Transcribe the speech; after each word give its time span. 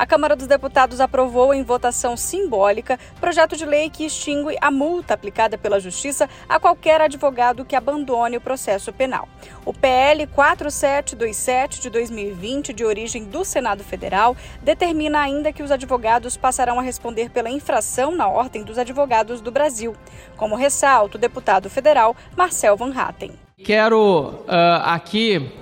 A 0.00 0.06
Câmara 0.06 0.34
dos 0.34 0.46
Deputados 0.46 0.98
aprovou 0.98 1.52
em 1.52 1.62
votação 1.62 2.16
simbólica 2.16 2.98
projeto 3.20 3.54
de 3.54 3.66
lei 3.66 3.90
que 3.90 4.06
extingue 4.06 4.56
a 4.58 4.70
multa 4.70 5.12
aplicada 5.12 5.58
pela 5.58 5.78
Justiça 5.78 6.26
a 6.48 6.58
qualquer 6.58 7.02
advogado 7.02 7.66
que 7.66 7.76
abandone 7.76 8.38
o 8.38 8.40
processo 8.40 8.94
penal. 8.94 9.28
O 9.62 9.74
PL 9.74 10.26
4727 10.28 11.82
de 11.82 11.90
2020, 11.90 12.72
de 12.72 12.82
origem 12.82 13.24
do 13.24 13.44
Senado 13.44 13.84
Federal, 13.84 14.34
determina 14.62 15.20
ainda 15.20 15.52
que 15.52 15.62
os 15.62 15.70
advogados 15.70 16.34
passarão 16.34 16.78
a 16.78 16.82
responder 16.82 17.28
pela 17.28 17.50
infração 17.50 18.16
na 18.16 18.26
Ordem 18.26 18.62
dos 18.62 18.78
Advogados 18.78 19.42
do 19.42 19.50
Brasil, 19.50 19.94
como 20.34 20.56
ressalta 20.56 21.18
o 21.18 21.20
deputado 21.20 21.68
federal 21.68 22.16
Marcel 22.34 22.74
Van 22.74 22.98
Hatten. 22.98 23.32
Quero 23.62 24.30
uh, 24.30 24.80
aqui 24.82 25.59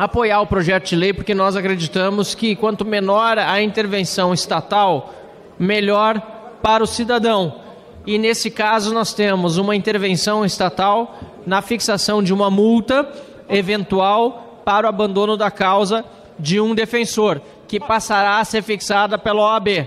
apoiar 0.00 0.40
o 0.40 0.46
projeto 0.46 0.88
de 0.88 0.96
lei 0.96 1.12
porque 1.12 1.34
nós 1.34 1.54
acreditamos 1.54 2.34
que 2.34 2.56
quanto 2.56 2.86
menor 2.86 3.38
a 3.38 3.60
intervenção 3.60 4.32
estatal, 4.32 5.12
melhor 5.58 6.18
para 6.62 6.82
o 6.82 6.86
cidadão. 6.86 7.60
E 8.06 8.16
nesse 8.16 8.50
caso 8.50 8.94
nós 8.94 9.12
temos 9.12 9.58
uma 9.58 9.76
intervenção 9.76 10.42
estatal 10.42 11.18
na 11.46 11.60
fixação 11.60 12.22
de 12.22 12.32
uma 12.32 12.50
multa 12.50 13.06
eventual 13.46 14.62
para 14.64 14.86
o 14.86 14.88
abandono 14.88 15.36
da 15.36 15.50
causa 15.50 16.02
de 16.38 16.58
um 16.58 16.74
defensor, 16.74 17.42
que 17.68 17.78
passará 17.78 18.38
a 18.38 18.44
ser 18.46 18.62
fixada 18.62 19.18
pela 19.18 19.42
OAB. 19.42 19.86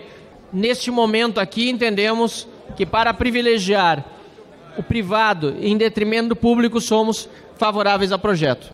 Neste 0.53 0.91
momento 0.91 1.39
aqui 1.39 1.71
entendemos 1.71 2.47
que 2.75 2.85
para 2.85 3.16
privilegiar 3.16 4.05
o 4.77 4.83
privado 4.83 5.55
em 5.59 5.75
detrimento 5.75 6.29
do 6.29 6.35
público 6.35 6.79
somos 6.79 7.27
favoráveis 7.57 8.11
ao 8.11 8.19
projeto. 8.19 8.72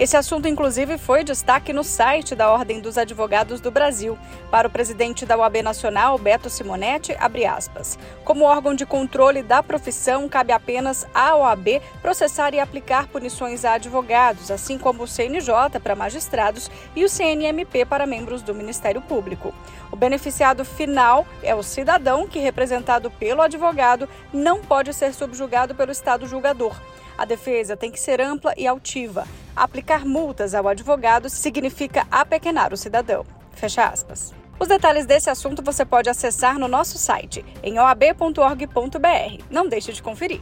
Esse 0.00 0.16
assunto, 0.16 0.48
inclusive, 0.48 0.96
foi 0.96 1.22
destaque 1.22 1.74
no 1.74 1.84
site 1.84 2.34
da 2.34 2.50
Ordem 2.50 2.80
dos 2.80 2.96
Advogados 2.96 3.60
do 3.60 3.70
Brasil. 3.70 4.18
Para 4.50 4.66
o 4.66 4.70
presidente 4.70 5.26
da 5.26 5.36
OAB 5.36 5.56
Nacional, 5.62 6.16
Beto 6.16 6.48
Simonetti, 6.48 7.14
abre 7.20 7.44
aspas. 7.44 7.98
Como 8.24 8.46
órgão 8.46 8.74
de 8.74 8.86
controle 8.86 9.42
da 9.42 9.62
profissão, 9.62 10.26
cabe 10.26 10.54
apenas 10.54 11.06
à 11.12 11.36
OAB 11.36 11.82
processar 12.00 12.54
e 12.54 12.60
aplicar 12.60 13.08
punições 13.08 13.62
a 13.62 13.74
advogados, 13.74 14.50
assim 14.50 14.78
como 14.78 15.02
o 15.02 15.06
CNJ 15.06 15.78
para 15.82 15.94
magistrados 15.94 16.70
e 16.96 17.04
o 17.04 17.08
CNMP 17.08 17.84
para 17.84 18.06
membros 18.06 18.40
do 18.40 18.54
Ministério 18.54 19.02
Público. 19.02 19.52
O 19.92 19.96
beneficiado 19.96 20.64
final 20.64 21.26
é 21.42 21.54
o 21.54 21.62
cidadão 21.62 22.26
que, 22.26 22.38
representado 22.38 23.10
pelo 23.10 23.42
advogado, 23.42 24.08
não 24.32 24.62
pode 24.62 24.94
ser 24.94 25.12
subjugado 25.12 25.74
pelo 25.74 25.92
Estado 25.92 26.26
julgador. 26.26 26.74
A 27.20 27.26
defesa 27.26 27.76
tem 27.76 27.90
que 27.90 28.00
ser 28.00 28.18
ampla 28.18 28.54
e 28.56 28.66
altiva. 28.66 29.28
Aplicar 29.54 30.06
multas 30.06 30.54
ao 30.54 30.66
advogado 30.66 31.28
significa 31.28 32.06
apequenar 32.10 32.72
o 32.72 32.78
cidadão. 32.78 33.26
Fecha 33.52 33.84
aspas. 33.84 34.32
Os 34.58 34.66
detalhes 34.66 35.04
desse 35.04 35.28
assunto 35.28 35.62
você 35.62 35.84
pode 35.84 36.08
acessar 36.08 36.58
no 36.58 36.66
nosso 36.66 36.96
site, 36.96 37.44
em 37.62 37.78
oab.org.br. 37.78 39.44
Não 39.50 39.68
deixe 39.68 39.92
de 39.92 40.02
conferir. 40.02 40.40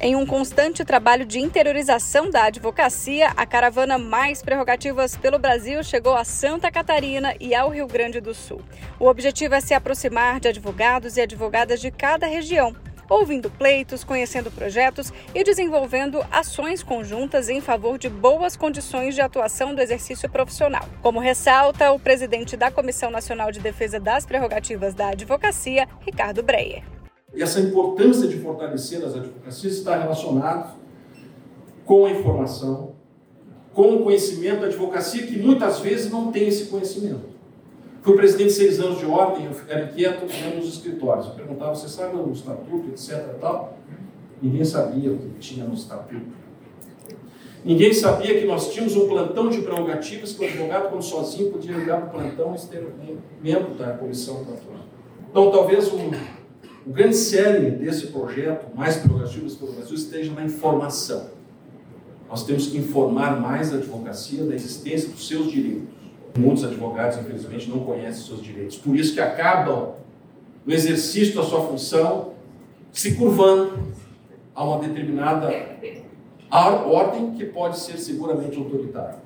Em 0.00 0.14
um 0.14 0.24
constante 0.24 0.84
trabalho 0.84 1.26
de 1.26 1.40
interiorização 1.40 2.30
da 2.30 2.44
advocacia, 2.44 3.32
a 3.36 3.44
caravana 3.44 3.98
Mais 3.98 4.40
Prerrogativas 4.40 5.16
pelo 5.16 5.36
Brasil 5.36 5.82
chegou 5.82 6.14
a 6.14 6.22
Santa 6.22 6.70
Catarina 6.70 7.34
e 7.40 7.56
ao 7.56 7.70
Rio 7.70 7.88
Grande 7.88 8.20
do 8.20 8.34
Sul. 8.34 8.62
O 9.00 9.08
objetivo 9.08 9.56
é 9.56 9.60
se 9.60 9.74
aproximar 9.74 10.38
de 10.38 10.46
advogados 10.46 11.16
e 11.16 11.22
advogadas 11.22 11.80
de 11.80 11.90
cada 11.90 12.28
região 12.28 12.72
ouvindo 13.08 13.50
pleitos, 13.50 14.04
conhecendo 14.04 14.50
projetos 14.50 15.12
e 15.34 15.42
desenvolvendo 15.44 16.24
ações 16.30 16.82
conjuntas 16.82 17.48
em 17.48 17.60
favor 17.60 17.98
de 17.98 18.08
boas 18.08 18.56
condições 18.56 19.14
de 19.14 19.20
atuação 19.20 19.74
do 19.74 19.80
exercício 19.80 20.28
profissional. 20.28 20.88
Como 21.02 21.20
ressalta 21.20 21.92
o 21.92 21.98
presidente 21.98 22.56
da 22.56 22.70
Comissão 22.70 23.10
Nacional 23.10 23.50
de 23.50 23.60
Defesa 23.60 24.00
das 24.00 24.24
Prerrogativas 24.24 24.94
da 24.94 25.08
Advocacia, 25.08 25.88
Ricardo 26.00 26.42
Breyer. 26.42 26.82
E 27.34 27.42
essa 27.42 27.60
importância 27.60 28.28
de 28.28 28.38
fortalecer 28.38 29.04
as 29.04 29.14
advocacias 29.14 29.74
está 29.74 29.96
relacionada 29.96 30.74
com 31.84 32.06
a 32.06 32.10
informação, 32.10 32.94
com 33.72 33.96
o 33.96 34.04
conhecimento 34.04 34.60
da 34.60 34.66
advocacia, 34.66 35.26
que 35.26 35.38
muitas 35.38 35.80
vezes 35.80 36.10
não 36.10 36.30
tem 36.30 36.46
esse 36.46 36.66
conhecimento. 36.66 37.33
Fui 38.04 38.14
presidente 38.16 38.48
de 38.48 38.52
seis 38.52 38.80
anos 38.80 38.98
de 38.98 39.06
ordem, 39.06 39.46
eu 39.46 39.54
ficava 39.54 39.80
inquieto 39.80 40.26
dentro 40.26 40.60
dos 40.60 40.74
escritórios. 40.74 41.24
Eu 41.24 41.32
perguntava, 41.32 41.74
você 41.74 41.88
sabe 41.88 42.14
o 42.18 42.30
estatuto, 42.30 42.90
etc. 42.90 43.38
Tal? 43.40 43.78
Ninguém 44.42 44.62
sabia 44.62 45.10
o 45.10 45.16
que 45.16 45.38
tinha 45.40 45.64
no 45.64 45.72
estatuto. 45.72 46.44
Ninguém 47.64 47.94
sabia 47.94 48.38
que 48.38 48.46
nós 48.46 48.74
tínhamos 48.74 48.94
um 48.94 49.08
plantão 49.08 49.48
de 49.48 49.62
prerrogativas 49.62 50.34
que 50.34 50.44
o 50.44 50.46
advogado, 50.46 50.90
quando 50.90 51.02
sozinho, 51.02 51.50
podia 51.50 51.74
ligar 51.74 52.02
para 52.02 52.08
o 52.08 52.10
plantão 52.10 52.54
e 52.54 53.12
um 53.12 53.16
membro 53.42 53.72
da 53.72 53.94
comissão 53.94 54.44
plantão. 54.44 54.84
Então, 55.30 55.50
talvez 55.50 55.90
o, 55.90 55.96
o 56.86 56.92
grande 56.92 57.16
cerne 57.16 57.70
desse 57.70 58.08
projeto, 58.08 58.66
Mais 58.76 58.96
Prerrogativas 58.96 59.54
pelo 59.54 59.72
Brasil, 59.72 59.94
esteja 59.94 60.30
na 60.30 60.44
informação. 60.44 61.30
Nós 62.28 62.44
temos 62.44 62.66
que 62.66 62.76
informar 62.76 63.40
mais 63.40 63.72
a 63.72 63.76
advocacia 63.76 64.44
da 64.44 64.54
existência 64.54 65.08
dos 65.08 65.26
seus 65.26 65.50
direitos 65.50 66.03
Muitos 66.36 66.64
advogados, 66.64 67.18
infelizmente, 67.18 67.70
não 67.70 67.80
conhecem 67.80 68.26
seus 68.26 68.42
direitos. 68.42 68.76
Por 68.76 68.96
isso 68.96 69.14
que 69.14 69.20
acabam 69.20 69.94
no 70.66 70.72
exercício 70.72 71.34
da 71.34 71.42
sua 71.42 71.60
função 71.62 72.32
se 72.92 73.14
curvando 73.14 73.92
a 74.54 74.64
uma 74.64 74.78
determinada 74.78 75.50
ordem 76.50 77.32
que 77.32 77.44
pode 77.44 77.78
ser 77.78 77.98
seguramente 77.98 78.56
autoritária. 78.56 79.23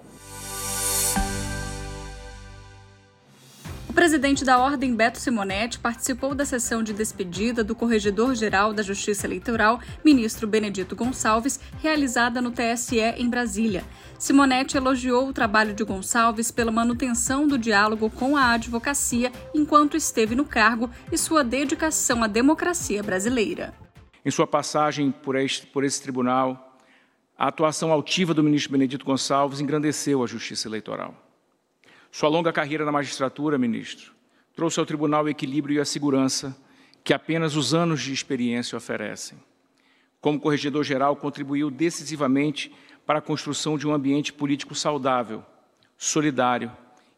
Presidente 3.98 4.44
da 4.44 4.60
Ordem, 4.60 4.94
Beto 4.94 5.19
Simonetti, 5.19 5.81
participou 5.81 6.32
da 6.32 6.44
sessão 6.44 6.84
de 6.84 6.92
despedida 6.92 7.64
do 7.64 7.75
Corregedor-Geral 7.75 8.72
da 8.72 8.81
Justiça 8.81 9.26
Eleitoral, 9.26 9.81
ministro 10.04 10.47
Benedito 10.47 10.94
Gonçalves, 10.94 11.59
realizada 11.82 12.41
no 12.41 12.53
TSE 12.53 13.00
em 13.00 13.28
Brasília. 13.28 13.82
Simonetti 14.16 14.76
elogiou 14.76 15.28
o 15.28 15.32
trabalho 15.32 15.75
de 15.75 15.82
Gonçalves 15.82 16.53
pela 16.53 16.70
manutenção 16.70 17.48
do 17.48 17.59
diálogo 17.59 18.09
com 18.09 18.36
a 18.36 18.53
advocacia 18.53 19.32
enquanto 19.53 19.97
esteve 19.97 20.36
no 20.36 20.44
cargo 20.44 20.88
e 21.10 21.19
sua 21.19 21.42
dedicação 21.42 22.22
à 22.22 22.28
democracia 22.28 23.03
brasileira. 23.03 23.75
Em 24.25 24.30
sua 24.30 24.47
passagem 24.47 25.10
por 25.10 25.34
este, 25.34 25.66
por 25.66 25.82
esse 25.82 26.00
tribunal, 26.00 26.78
a 27.36 27.48
atuação 27.48 27.91
altiva 27.91 28.32
do 28.32 28.44
ministro 28.44 28.70
Benedito 28.70 29.04
Gonçalves 29.04 29.60
engrandeceu 29.60 30.22
a 30.22 30.26
justiça 30.28 30.69
eleitoral. 30.69 31.28
Sua 32.11 32.29
longa 32.29 32.53
carreira 32.53 32.85
na 32.85 32.93
magistratura, 32.93 33.59
ministro, 33.59 34.13
trouxe 34.55 34.81
ao 34.81 34.87
tribunal 34.87 35.25
o 35.25 35.29
equilíbrio 35.29 35.77
e 35.77 35.81
a 35.81 35.85
segurança 35.85 36.57
que 37.05 37.15
apenas 37.15 37.55
os 37.55 37.75
anos 37.75 38.01
de 38.01 38.13
experiência 38.13 38.77
oferecem. 38.77 39.39
Como 40.21 40.41
corregedor-geral, 40.41 41.15
contribuiu 41.17 41.71
decisivamente 41.71 42.75
para 43.07 43.21
a 43.21 43.23
construção 43.23 43.79
de 43.79 43.87
um 43.87 43.93
ambiente 43.93 44.33
político 44.33 44.75
saudável, 44.75 45.45
solidário 45.97 46.73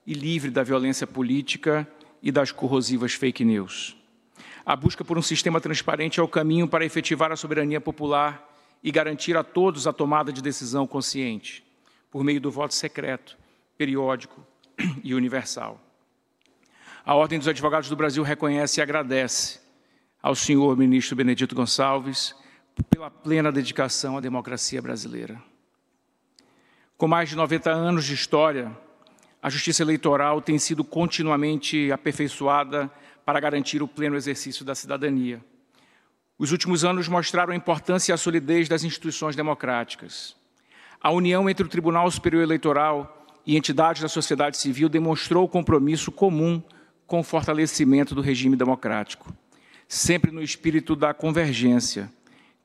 e 0.07 0.13
livre 0.13 0.51
da 0.51 0.63
violência 0.63 1.07
política 1.07 1.89
e 2.23 2.31
das 2.31 2.53
corrosivas 2.53 3.15
fake 3.15 3.45
news. 3.45 3.97
A 4.67 4.77
busca 4.77 5.05
por 5.05 5.17
um 5.17 5.23
sistema 5.23 5.61
transparente 5.61 6.21
é 6.21 6.23
o 6.23 6.29
caminho 6.29 6.69
para 6.69 6.85
efetivar 6.85 7.33
a 7.33 7.37
soberania 7.37 7.81
popular 7.81 8.47
e 8.83 8.91
garantir 8.91 9.37
a 9.37 9.43
todos 9.43 9.87
a 9.87 9.93
tomada 9.93 10.33
de 10.33 10.43
decisão 10.43 10.87
consciente, 10.87 11.65
por 12.11 12.23
meio 12.23 12.41
do 12.41 12.51
voto 12.51 12.75
secreto, 12.75 13.37
periódico 13.79 14.47
e 15.03 15.15
universal. 15.15 15.81
A 17.05 17.15
Ordem 17.15 17.39
dos 17.39 17.49
Advogados 17.49 17.89
do 17.89 17.97
Brasil 17.97 18.23
reconhece 18.23 18.81
e 18.81 18.83
agradece 18.83 19.61
ao 20.23 20.35
senhor 20.35 20.77
ministro 20.77 21.17
Benedito 21.17 21.55
Gonçalves 21.55 22.35
pela 22.89 23.11
plena 23.11 23.51
dedicação 23.51 24.17
à 24.17 24.21
democracia 24.21 24.81
brasileira. 24.81 25.43
Com 26.97 27.09
mais 27.09 27.31
de 27.31 27.37
90 27.37 27.71
anos 27.71 28.05
de 28.05 28.15
história, 28.15 28.77
a 29.43 29.49
justiça 29.49 29.83
eleitoral 29.83 30.43
tem 30.43 30.59
sido 30.59 30.85
continuamente 30.85 31.91
aperfeiçoada 31.91 32.91
para 33.25 33.41
garantir 33.41 33.83
o 33.83 33.89
pleno 33.89 34.17
exercício 34.17 34.65
da 34.65 34.75
cidadania. 34.75 35.43
Os 36.39 36.53
últimos 36.53 36.85
anos 36.85 37.09
mostraram 37.09 37.53
a 37.53 37.57
importância 37.57 38.13
e 38.13 38.15
a 38.15 38.19
solidez 38.19 38.69
das 38.69 38.85
instituições 38.85 39.37
democráticas. 39.37 40.37
A 41.01 41.11
união 41.11 41.49
entre 41.49 41.65
o 41.65 41.69
Tribunal 41.69 42.11
Superior 42.11 42.43
Eleitoral 42.43 43.20
e 43.47 43.57
entidades 43.57 44.03
da 44.03 44.09
sociedade 44.09 44.57
civil 44.57 44.89
demonstrou 44.89 45.49
compromisso 45.49 46.13
comum 46.13 46.63
com 47.07 47.21
o 47.21 47.25
fortalecimento 47.25 48.15
do 48.15 48.21
regime 48.21 48.57
democrático, 48.57 49.35
sempre 49.89 50.31
no 50.31 50.43
espírito 50.43 50.95
da 50.95 51.13
convergência, 51.13 52.13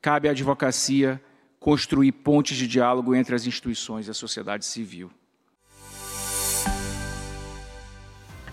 cabe 0.00 0.28
à 0.28 0.30
advocacia 0.30 1.20
construir 1.58 2.12
pontes 2.12 2.56
de 2.56 2.68
diálogo 2.68 3.14
entre 3.14 3.34
as 3.34 3.46
instituições 3.46 4.06
e 4.06 4.10
a 4.10 4.14
sociedade 4.14 4.64
civil. 4.64 5.10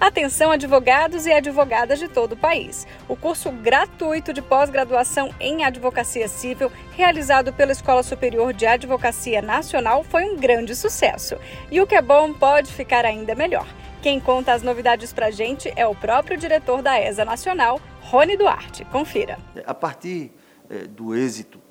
Atenção, 0.04 0.52
advogados 0.52 1.26
e 1.26 1.32
advogadas 1.32 1.98
de 1.98 2.10
todo 2.10 2.34
o 2.34 2.38
país. 2.38 2.86
O 3.08 3.16
curso 3.16 3.50
gratuito 3.50 4.34
de 4.34 4.42
pós-graduação 4.42 5.34
em 5.40 5.64
Advocacia 5.64 6.28
Civil, 6.28 6.70
realizado 6.92 7.54
pela 7.54 7.72
Escola 7.72 8.04
Superior 8.04 8.52
de 8.52 8.66
Advocacia 8.66 9.42
Nacional, 9.42 10.04
foi 10.04 10.26
um 10.26 10.36
grande 10.36 10.76
sucesso. 10.76 11.38
E 11.72 11.80
o 11.80 11.88
que 11.88 11.96
é 11.96 12.02
bom 12.02 12.34
pode 12.34 12.74
ficar 12.74 13.06
ainda 13.06 13.34
melhor. 13.34 13.66
Quem 14.02 14.20
conta 14.20 14.52
as 14.52 14.62
novidades 14.62 15.14
para 15.14 15.28
a 15.28 15.32
gente 15.32 15.72
é 15.74 15.88
o 15.88 15.96
próprio 15.96 16.38
diretor 16.38 16.82
da 16.82 17.00
ESA 17.00 17.24
Nacional, 17.24 17.80
Rony 18.02 18.36
Duarte. 18.36 18.84
Confira. 18.84 19.40
A 19.66 19.74
partir 19.74 20.34
é, 20.70 20.80
do 20.80 21.16
êxito 21.16 21.62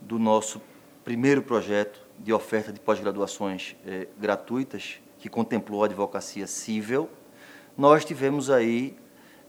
do 0.00 0.18
nosso 0.18 0.58
primeiro 1.04 1.42
projeto 1.42 2.00
de 2.18 2.32
oferta 2.32 2.72
de 2.72 2.80
pós-graduações 2.80 3.76
é, 3.86 4.08
gratuitas, 4.18 5.02
que 5.18 5.28
contemplou 5.28 5.82
a 5.82 5.86
advocacia 5.86 6.46
civil, 6.46 7.10
nós 7.76 8.04
tivemos 8.04 8.50
aí 8.50 8.96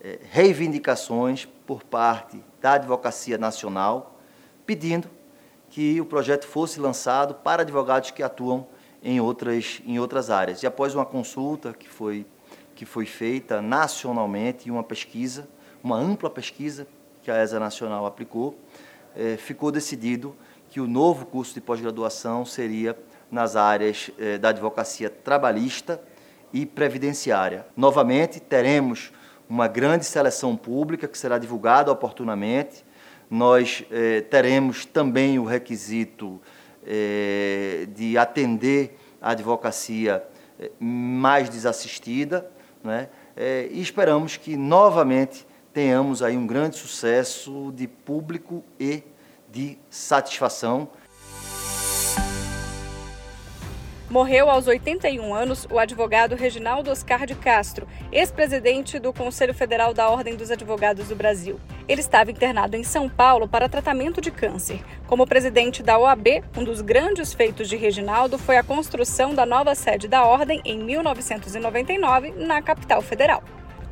é, 0.02 0.20
reivindicações 0.32 1.48
por 1.66 1.84
parte 1.84 2.44
da 2.62 2.74
Advocacia 2.74 3.38
Nacional, 3.38 4.20
pedindo 4.66 5.10
que 5.70 6.00
o 6.00 6.06
projeto 6.06 6.46
fosse 6.48 6.80
lançado 6.80 7.36
para 7.36 7.62
advogados 7.62 8.12
que 8.12 8.24
atuam 8.24 8.68
em 9.04 9.20
outras, 9.20 9.82
em 9.86 10.00
outras 10.00 10.30
áreas. 10.30 10.64
E 10.64 10.68
após 10.68 10.96
uma 10.96 11.06
consulta 11.06 11.74
que 11.74 11.88
foi, 11.88 12.26
que 12.74 12.86
foi 12.86 13.06
feita 13.06 13.62
nacionalmente 13.62 14.68
e 14.68 14.72
uma 14.72 14.84
pesquisa, 14.84 15.48
uma 15.84 15.98
ampla 15.98 16.30
pesquisa 16.30 16.88
que 17.22 17.30
a 17.30 17.42
ESA 17.42 17.60
Nacional 17.60 18.06
aplicou, 18.06 18.58
é, 19.16 19.38
ficou 19.38 19.72
decidido 19.72 20.36
que 20.70 20.80
o 20.80 20.88
novo 20.88 21.26
curso 21.26 21.54
de 21.54 21.62
pós-graduação 21.62 22.46
seria 22.46 22.98
nas 23.32 23.56
áreas 23.56 24.12
é, 24.18 24.38
da 24.38 24.50
advocacia 24.50 25.10
trabalhista, 25.10 26.02
e 26.54 26.66
previdenciária. 26.66 27.66
Novamente, 27.76 28.40
teremos 28.40 29.12
uma 29.50 29.68
grande 29.68 30.06
seleção 30.06 30.56
pública 30.56 31.08
que 31.08 31.18
será 31.18 31.38
divulgada 31.38 31.92
oportunamente. 31.92 32.84
Nós 33.30 33.84
eh, 33.92 34.22
teremos 34.22 34.86
também 34.86 35.40
o 35.40 35.44
requisito 35.44 36.42
eh, 36.86 37.88
de 37.96 38.18
atender 38.18 38.98
a 39.22 39.32
advocacia 39.32 40.24
eh, 40.60 40.72
mais 40.80 41.50
desassistida, 41.50 42.50
né? 42.84 43.10
Eh, 43.36 43.68
e 43.72 43.82
esperamos 43.82 44.38
que 44.38 44.56
novamente 44.56 45.46
tenhamos 45.74 46.24
aí 46.24 46.38
um 46.38 46.48
grande 46.48 46.78
sucesso 46.78 47.74
de 47.76 47.88
público 47.88 48.64
e 48.80 49.04
de 49.50 49.78
satisfação. 49.90 50.88
Morreu 54.16 54.50
aos 54.50 54.66
81 54.66 55.36
anos 55.36 55.68
o 55.70 55.78
advogado 55.78 56.38
Reginaldo 56.38 56.90
Oscar 56.90 57.26
de 57.26 57.36
Castro, 57.36 57.86
ex-presidente 58.14 58.98
do 58.98 59.12
Conselho 59.12 59.54
Federal 59.54 59.94
da 59.94 60.08
Ordem 60.08 60.38
dos 60.38 60.50
Advogados 60.50 61.10
do 61.10 61.16
Brasil. 61.18 61.60
Ele 61.86 62.00
estava 62.00 62.32
internado 62.32 62.78
em 62.78 62.84
São 62.86 63.10
Paulo 63.10 63.46
para 63.46 63.68
tratamento 63.68 64.22
de 64.22 64.32
câncer. 64.32 64.82
Como 65.06 65.28
presidente 65.28 65.84
da 65.84 66.00
OAB, 66.00 66.42
um 66.56 66.64
dos 66.64 66.80
grandes 66.80 67.34
feitos 67.34 67.68
de 67.68 67.76
Reginaldo 67.76 68.38
foi 68.38 68.56
a 68.56 68.64
construção 68.64 69.36
da 69.36 69.46
nova 69.46 69.76
sede 69.76 70.08
da 70.08 70.24
Ordem 70.24 70.62
em 70.64 70.82
1999, 70.82 72.36
na 72.38 72.62
capital 72.62 73.02
federal. 73.02 73.44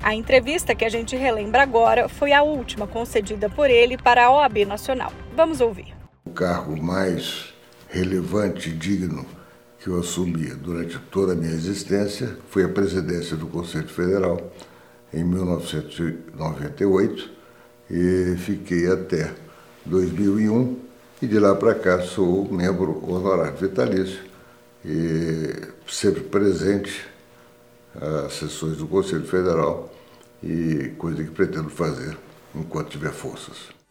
A 0.02 0.16
entrevista 0.16 0.74
que 0.74 0.86
a 0.86 0.90
gente 0.90 1.18
relembra 1.18 1.64
agora 1.64 2.08
foi 2.08 2.32
a 2.32 2.44
última 2.44 2.88
concedida 2.88 3.50
por 3.50 3.70
ele 3.70 3.98
para 3.98 4.24
a 4.24 4.32
OAB 4.32 4.60
Nacional. 4.66 5.12
Vamos 5.36 5.60
ouvir. 5.60 5.94
O 6.24 6.32
cargo 6.32 6.82
mais 6.82 7.54
relevante 7.90 8.70
e 8.70 8.72
digno 8.72 9.43
que 9.84 9.90
eu 9.90 10.00
assumi 10.00 10.48
durante 10.56 10.98
toda 11.12 11.34
a 11.34 11.36
minha 11.36 11.52
existência 11.52 12.38
foi 12.50 12.64
a 12.64 12.70
presidência 12.70 13.36
do 13.36 13.48
Conselho 13.48 13.90
Federal 13.90 14.40
em 15.14 15.26
1998 15.26 17.30
e 17.92 18.38
fiquei 18.38 18.90
até 18.90 19.36
2001 19.86 20.80
e 21.22 21.28
de 21.28 21.38
lá 21.38 21.54
para 21.54 21.76
cá 21.76 22.02
sou 22.02 22.50
membro 22.50 23.04
honorário 23.06 23.58
vitalício 23.58 24.22
e 24.86 25.50
sempre 25.86 26.22
presente 26.22 27.06
às 28.26 28.36
sessões 28.36 28.78
do 28.78 28.88
Conselho 28.88 29.26
Federal 29.26 29.94
e 30.42 30.94
coisa 30.98 31.22
que 31.22 31.32
pretendo 31.32 31.70
fazer 31.70 32.18
enquanto 32.56 32.92
tiver 32.92 33.12
forças. 33.12 33.83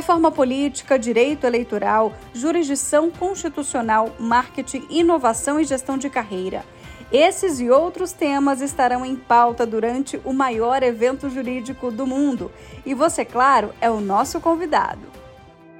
Reforma 0.00 0.32
política, 0.32 0.98
direito 0.98 1.46
eleitoral, 1.46 2.14
jurisdição 2.32 3.10
constitucional, 3.10 4.10
marketing, 4.18 4.86
inovação 4.88 5.60
e 5.60 5.64
gestão 5.64 5.98
de 5.98 6.08
carreira. 6.08 6.64
Esses 7.12 7.60
e 7.60 7.68
outros 7.68 8.10
temas 8.10 8.62
estarão 8.62 9.04
em 9.04 9.14
pauta 9.14 9.66
durante 9.66 10.18
o 10.24 10.32
maior 10.32 10.82
evento 10.82 11.28
jurídico 11.28 11.90
do 11.90 12.06
mundo. 12.06 12.50
E 12.86 12.94
você, 12.94 13.26
claro, 13.26 13.74
é 13.78 13.90
o 13.90 14.00
nosso 14.00 14.40
convidado. 14.40 15.02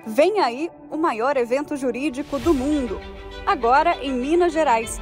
Vem 0.06 0.38
aí 0.40 0.70
o 0.90 0.99
maior 0.99 1.38
evento 1.38 1.75
jurídico 1.75 2.38
do 2.38 2.52
mundo, 2.52 3.00
agora 3.46 3.96
em 4.02 4.12
Minas 4.12 4.52
Gerais 4.52 5.00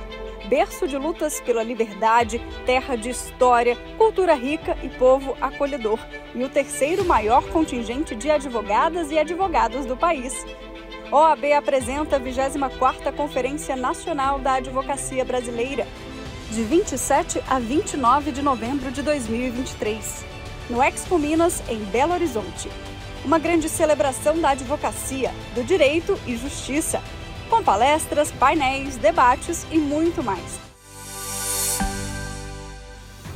berço 0.49 0.89
de 0.89 0.97
lutas 0.97 1.41
pela 1.41 1.63
liberdade, 1.63 2.41
terra 2.65 2.97
de 2.97 3.11
história, 3.11 3.77
cultura 3.99 4.35
rica 4.35 4.77
e 4.83 4.89
povo 4.89 5.37
acolhedor, 5.41 5.99
e 6.35 6.43
o 6.43 6.49
terceiro 6.49 7.05
maior 7.05 7.45
contingente 7.51 8.15
de 8.15 8.31
advogadas 8.31 9.11
e 9.11 9.19
advogados 9.19 9.85
do 9.85 9.97
país. 9.97 10.47
OAB 11.13 11.53
apresenta 11.53 12.17
a 12.17 12.21
24ª 12.21 13.13
Conferência 13.15 13.77
Nacional 13.77 14.39
da 14.39 14.55
Advocacia 14.55 15.25
Brasileira, 15.25 15.87
de 16.51 16.63
27 16.63 17.43
a 17.47 17.59
29 17.59 18.33
de 18.33 18.43
novembro 18.43 18.91
de 18.91 19.03
2023, 19.03 20.25
no 20.71 20.83
Expo 20.83 21.19
Minas, 21.19 21.63
em 21.69 21.79
Belo 21.85 22.15
Horizonte. 22.15 22.71
Uma 23.25 23.39
grande 23.39 23.69
celebração 23.69 24.41
da 24.41 24.51
advocacia, 24.51 25.31
do 25.55 25.63
direito 25.63 26.19
e 26.27 26.37
justiça, 26.37 27.03
com 27.49 27.63
palestras, 27.63 28.31
painéis, 28.31 28.97
debates 28.97 29.67
e 29.71 29.79
muito 29.79 30.23
mais. 30.23 30.69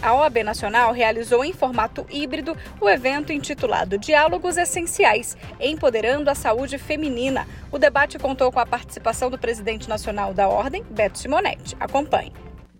A 0.02 0.14
OAB 0.14 0.42
Nacional 0.42 0.92
realizou 0.92 1.44
em 1.44 1.52
formato 1.52 2.04
híbrido 2.10 2.56
o 2.80 2.88
evento 2.88 3.32
intitulado 3.32 3.96
Diálogos 3.96 4.56
Essenciais, 4.56 5.36
Empoderando 5.60 6.28
a 6.28 6.34
Saúde 6.34 6.76
Feminina. 6.76 7.46
O 7.70 7.78
debate 7.78 8.18
contou 8.18 8.50
com 8.50 8.58
a 8.58 8.66
participação 8.66 9.30
do 9.30 9.38
presidente 9.38 9.88
nacional 9.88 10.34
da 10.34 10.48
Ordem, 10.48 10.82
Beto 10.90 11.18
Simonetti. 11.18 11.76
Acompanhe. 11.78 12.32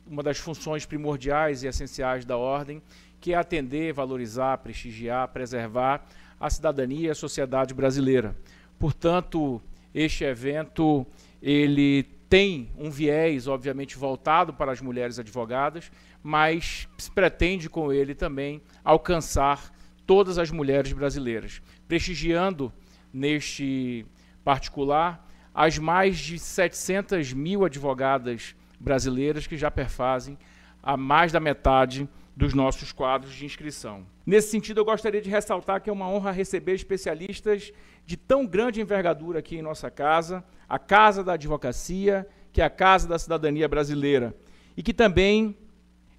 Uma 0.05 0.25
das 0.25 0.39
funções 0.39 0.85
primordiais 0.85 1.63
e 1.63 1.69
essenciais 1.69 2.25
da 2.25 2.37
Ordem, 2.37 2.83
que 3.21 3.33
é 3.33 3.37
atender, 3.37 3.93
valorizar, 3.93 4.59
prestigiar, 4.59 5.29
preservar 5.29 6.05
a 6.41 6.51
cidadania 6.51 7.07
e 7.07 7.11
a 7.11 7.15
sociedade 7.15 7.73
brasileira. 7.73 8.35
Portanto, 8.81 9.63
este 9.95 10.25
evento 10.25 11.07
ele 11.43 12.05
tem 12.29 12.71
um 12.79 12.91
viés, 12.91 13.47
obviamente, 13.47 13.99
voltado 13.99 14.55
para 14.55 14.73
as 14.73 14.81
mulheres 14.81 15.19
advogadas, 15.19 15.91
mas 16.23 16.89
se 16.97 17.11
pretende 17.11 17.69
com 17.69 17.93
ele 17.93 18.15
também 18.15 18.63
alcançar 18.85 19.71
todas 20.07 20.39
as 20.39 20.51
mulheres 20.51 20.93
brasileiras, 20.93 21.61
prestigiando 21.89 22.73
neste 23.13 24.07
particular 24.45 25.29
as 25.55 25.77
mais 25.77 26.19
de 26.19 26.39
700 26.39 27.33
mil 27.33 27.65
advogadas 27.65 28.55
brasileiras 28.81 29.47
que 29.47 29.57
já 29.57 29.71
perfazem 29.71 30.39
a 30.83 30.97
mais 30.97 31.31
da 31.31 31.39
metade 31.39 32.09
dos 32.37 32.55
nossos 32.55 32.93
quadros 32.93 33.35
de 33.35 33.45
inscrição. 33.45 34.07
Nesse 34.25 34.51
sentido, 34.51 34.81
eu 34.81 34.85
gostaria 34.85 35.21
de 35.21 35.29
ressaltar 35.29 35.83
que 35.83 35.91
é 35.91 35.93
uma 35.93 36.09
honra 36.09 36.31
receber 36.31 36.75
especialistas 36.75 37.73
de 38.07 38.17
tão 38.17 38.47
grande 38.47 38.81
envergadura 38.81 39.39
aqui 39.39 39.57
em 39.57 39.63
nossa 39.63 39.91
casa, 39.91 40.43
a 40.69 40.79
Casa 40.79 41.23
da 41.23 41.35
Advocacia, 41.35 42.27
que 42.53 42.61
é 42.61 42.65
a 42.65 42.71
Casa 42.71 43.07
da 43.07 43.19
Cidadania 43.19 43.69
Brasileira, 43.69 44.35
e 44.77 44.83
que 44.83 44.95
também 44.95 45.57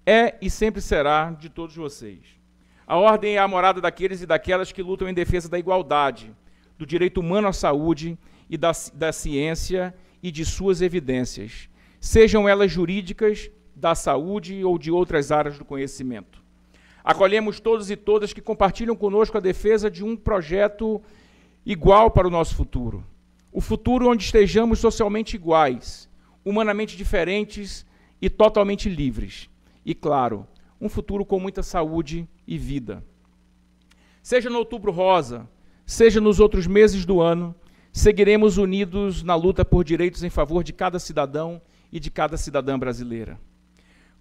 é 0.06 0.36
e 0.42 0.50
sempre 0.50 0.82
será 0.82 1.32
de 1.32 1.50
todos 1.50 1.76
vocês. 1.76 2.20
A 2.86 2.98
ordem 2.98 3.36
é 3.36 3.40
a 3.40 3.48
morada 3.48 3.82
daqueles 3.82 4.22
e 4.22 4.26
daquelas 4.26 4.72
que 4.72 4.84
lutam 4.84 5.08
em 5.08 5.14
defesa 5.14 5.50
da 5.50 5.58
igualdade, 5.58 6.36
do 6.78 6.86
direito 6.86 7.20
humano 7.20 7.48
à 7.48 7.54
saúde 7.54 8.18
e 8.50 8.58
da, 8.58 8.72
da 8.94 9.12
ciência 9.12 9.96
e 10.22 10.32
de 10.32 10.46
suas 10.46 10.82
evidências, 10.82 11.70
sejam 12.00 12.48
elas 12.48 12.72
jurídicas, 12.72 13.50
da 13.76 13.96
saúde 13.96 14.64
ou 14.64 14.78
de 14.78 14.92
outras 14.92 15.32
áreas 15.32 15.58
do 15.58 15.66
conhecimento. 15.66 16.44
Acolhemos 17.04 17.60
todos 17.60 17.92
e 17.92 17.96
todas 17.96 18.32
que 18.32 18.42
compartilham 18.42 18.96
conosco 18.96 19.38
a 19.38 19.42
defesa 19.42 19.92
de 19.92 20.04
um 20.04 20.16
projeto 20.16 21.02
igual 21.66 22.10
para 22.10 22.28
o 22.28 22.32
nosso 22.32 22.56
futuro. 22.56 23.04
O 23.52 23.60
futuro 23.60 24.10
onde 24.10 24.24
estejamos 24.24 24.80
socialmente 24.80 25.36
iguais, 25.36 26.10
humanamente 26.46 26.96
diferentes 26.96 27.86
e 28.22 28.30
totalmente 28.30 28.88
livres. 28.88 29.50
E, 29.86 29.94
claro, 29.94 30.48
um 30.80 30.88
futuro 30.88 31.26
com 31.26 31.40
muita 31.40 31.62
saúde 31.62 32.28
e 32.48 32.58
vida. 32.58 33.04
Seja 34.22 34.50
no 34.50 34.60
Outubro 34.60 34.92
Rosa, 34.92 35.50
seja 35.86 36.22
nos 36.22 36.40
outros 36.40 36.66
meses 36.66 37.06
do 37.06 37.22
ano, 37.22 37.54
seguiremos 37.92 38.58
unidos 38.58 39.24
na 39.24 39.36
luta 39.36 39.66
por 39.66 39.84
direitos 39.84 40.24
em 40.24 40.30
favor 40.30 40.64
de 40.64 40.72
cada 40.72 41.00
cidadão 41.00 41.62
e 41.92 42.00
de 42.00 42.10
cada 42.10 42.38
cidadã 42.38 42.80
brasileira. 42.80 43.38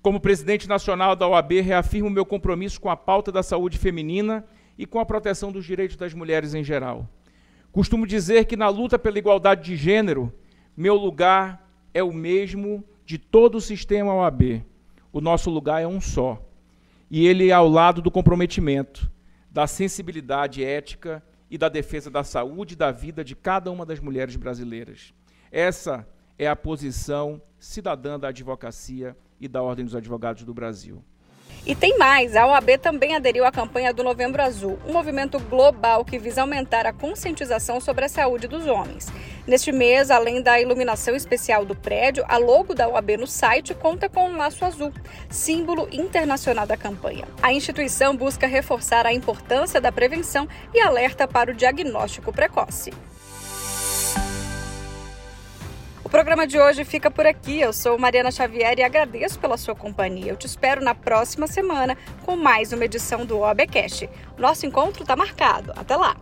Como 0.03 0.19
presidente 0.19 0.69
nacional 0.69 1.15
da 1.15 1.29
OAB, 1.29 1.61
reafirmo 1.61 2.11
meu 2.11 2.27
compromisso 2.27 2.81
com 2.81 2.91
a 2.91 2.97
pauta 2.97 3.31
da 3.31 3.41
saúde 3.41 3.79
feminina 3.79 4.45
e 4.77 4.85
com 4.85 4.99
a 4.99 5.07
proteção 5.07 5.53
dos 5.53 5.65
direitos 5.65 5.97
das 5.97 6.13
mulheres 6.13 6.55
em 6.55 6.65
geral. 6.65 7.09
Costumo 7.71 8.05
dizer 8.05 8.47
que 8.47 8.57
na 8.57 8.69
luta 8.69 8.99
pela 8.99 9.17
igualdade 9.17 9.63
de 9.65 9.77
gênero, 9.77 10.35
meu 10.77 10.97
lugar 10.97 11.71
é 11.95 12.03
o 12.03 12.13
mesmo 12.13 12.85
de 13.07 13.17
todo 13.17 13.55
o 13.55 13.61
sistema 13.61 14.13
OAB. 14.13 14.65
O 15.13 15.21
nosso 15.21 15.49
lugar 15.51 15.81
é 15.81 15.87
um 15.87 16.01
só. 16.01 16.45
E 17.09 17.25
ele 17.25 17.51
é 17.51 17.53
ao 17.53 17.69
lado 17.69 18.03
do 18.03 18.11
comprometimento, 18.11 19.09
da 19.49 19.69
sensibilidade 19.69 20.65
ética 20.65 21.23
e 21.49 21.57
da 21.57 21.69
defesa 21.69 22.11
da 22.11 22.25
saúde 22.25 22.75
e 22.75 22.77
da 22.77 22.91
vida 22.91 23.23
de 23.23 23.37
cada 23.37 23.71
uma 23.71 23.87
das 23.87 24.01
mulheres 24.01 24.35
brasileiras. 24.35 25.15
Essa 25.53 26.05
é 26.37 26.49
a 26.49 26.57
posição 26.57 27.41
cidadã 27.57 28.19
da 28.19 28.29
advocacia 28.29 29.17
e 29.43 29.49
da 29.49 29.61
Ordem 29.61 29.85
dos 29.85 29.97
Advogados 29.97 30.45
do 30.45 30.55
Brasil. 30.55 31.03
E 31.65 31.77
tem 31.77 31.97
mais, 31.97 32.35
a 32.35 32.45
OAB 32.45 32.77
também 32.79 33.15
aderiu 33.15 33.45
à 33.45 33.53
campanha 33.53 33.93
do 33.93 34.03
Novembro 34.03 34.43
Azul, 34.43 34.81
um 34.85 34.93
movimento 34.93 35.39
global 35.39 36.05
que 36.05 36.19
visa 36.19 36.41
aumentar 36.41 36.87
a 36.87 36.93
conscientização 36.93 37.81
sobre 37.81 38.05
a 38.05 38.09
saúde 38.09 38.49
dos 38.49 38.67
homens. 38.67 39.13
Neste 39.47 39.71
mês, 39.71 40.11
além 40.11 40.43
da 40.43 40.61
iluminação 40.61 41.15
especial 41.15 41.65
do 41.65 41.77
prédio, 41.77 42.25
a 42.29 42.37
logo 42.37 42.75
da 42.75 42.89
OAB 42.89 43.17
no 43.17 43.29
site 43.29 43.75
conta 43.75 44.09
com 44.09 44.29
um 44.29 44.37
laço 44.37 44.65
azul, 44.65 44.93
símbolo 45.29 45.89
internacional 45.93 46.67
da 46.67 46.77
campanha. 46.77 47.27
A 47.41 47.53
instituição 47.53 48.17
busca 48.17 48.47
reforçar 48.49 49.07
a 49.07 49.13
importância 49.13 49.81
da 49.81 49.93
prevenção 49.93 50.49
e 50.75 50.81
alerta 50.81 51.29
para 51.29 51.53
o 51.53 51.55
diagnóstico 51.55 52.33
precoce 52.33 52.91
programa 56.13 56.47
de 56.47 56.61
hoje 56.61 56.85
fica 56.85 57.11
por 57.11 57.27
aqui. 57.27 57.59
Eu 57.59 57.73
sou 57.73 57.99
Mariana 57.99 58.31
Xavier 58.31 58.79
e 58.79 58.83
agradeço 58.83 59.39
pela 59.39 59.57
sua 59.57 59.75
companhia. 59.75 60.31
Eu 60.31 60.37
te 60.37 60.47
espero 60.47 60.85
na 60.85 60.95
próxima 60.95 61.47
semana 61.47 61.97
com 62.27 62.37
mais 62.37 62.71
uma 62.71 62.85
edição 62.85 63.25
do 63.25 63.39
OABcast. 63.39 64.11
Nosso 64.37 64.67
encontro 64.67 65.05
está 65.05 65.17
marcado. 65.17 65.73
Até 65.75 65.97
lá! 65.97 66.15